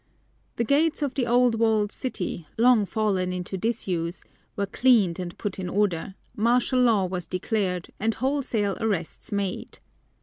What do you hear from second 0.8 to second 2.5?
of the old Walled City,